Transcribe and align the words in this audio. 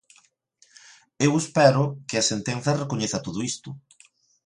Eu 1.25 1.33
espero 1.41 1.83
que 2.07 2.17
a 2.17 2.27
sentenza 2.31 2.79
recoñeza 2.81 3.23
todo 3.25 3.39
isto. 3.51 3.69